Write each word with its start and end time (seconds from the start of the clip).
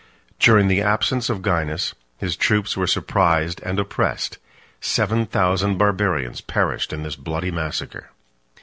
During 0.39 0.67
the 0.67 0.81
absence 0.81 1.29
of 1.29 1.43
Gainas, 1.43 1.93
his 2.17 2.35
troops 2.35 2.75
were 2.75 2.87
surprised 2.87 3.61
and 3.63 3.79
oppressed; 3.79 4.39
seven 4.79 5.27
thousand 5.27 5.77
Barbarians 5.77 6.41
perished 6.41 6.91
in 6.91 7.03
this 7.03 7.15
bloody 7.15 7.51
massacre. 7.51 8.09